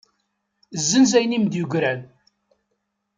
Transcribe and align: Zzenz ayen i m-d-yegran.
Zzenz 0.81 1.11
ayen 1.17 1.35
i 1.37 1.39
m-d-yegran. 1.43 2.01